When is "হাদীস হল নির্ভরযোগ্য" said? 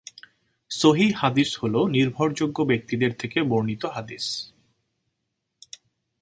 1.15-2.57